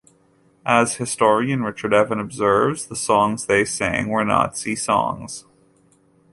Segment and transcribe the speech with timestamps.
[0.65, 5.45] As historian Richard Evans observes, The songs they sang were Nazi songs.